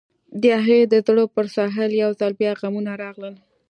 د 0.41 0.43
هغې 0.61 0.79
د 0.91 0.93
زړه 1.07 1.23
پر 1.35 1.45
ساحل 1.55 1.89
يو 2.03 2.11
ځل 2.19 2.31
بيا 2.39 2.51
غمونه 2.59 2.91
راغلل. 3.03 3.35